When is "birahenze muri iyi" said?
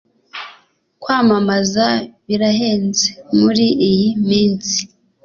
2.27-4.09